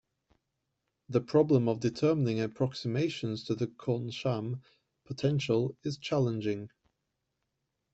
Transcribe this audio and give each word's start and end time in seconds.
The 1.09 1.21
problem 1.21 1.67
of 1.69 1.79
determining 1.79 2.39
approximations 2.39 3.43
to 3.43 3.53
the 3.53 3.67
Kohn-Sham 3.67 4.63
potential 5.05 5.77
is 5.83 5.99
challenging. 5.99 6.71